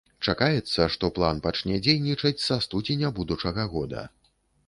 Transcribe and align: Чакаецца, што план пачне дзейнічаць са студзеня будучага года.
Чакаецца, 0.31 0.85
што 0.93 1.09
план 1.17 1.41
пачне 1.43 1.75
дзейнічаць 1.87 2.43
са 2.47 2.57
студзеня 2.67 3.11
будучага 3.19 3.69
года. 3.77 4.01